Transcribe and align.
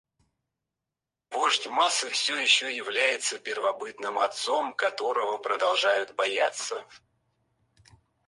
Вождь 1.29 1.67
массы 1.67 2.09
все 2.09 2.35
еще 2.35 2.75
является 2.75 3.37
первобытным 3.37 4.17
отцом, 4.17 4.73
которого 4.73 5.37
продолжают 5.37 6.15
бояться. 6.15 6.83